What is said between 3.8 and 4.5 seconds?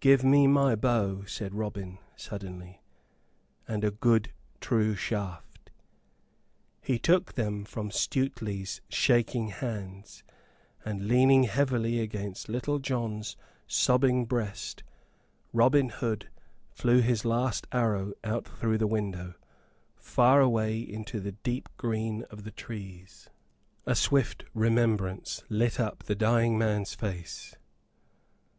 a good